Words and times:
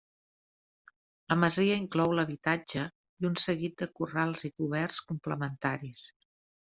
La 1.33 1.37
masia 1.41 1.75
inclou 1.81 2.15
l'habitatge 2.19 2.85
i 3.25 3.29
un 3.31 3.37
seguit 3.43 3.77
de 3.83 3.89
corrals 4.01 4.47
i 4.51 4.55
coberts 4.55 4.99
complementaris. 5.13 6.03